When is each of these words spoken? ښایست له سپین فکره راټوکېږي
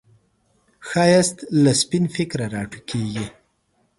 ښایست 0.87 1.37
له 1.63 1.71
سپین 1.81 2.05
فکره 2.15 2.45
راټوکېږي 2.53 3.25